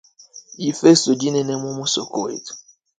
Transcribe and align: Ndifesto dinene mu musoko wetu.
Ndifesto 0.59 1.09
dinene 1.19 1.53
mu 1.61 1.69
musoko 1.77 2.15
wetu. 2.25 2.53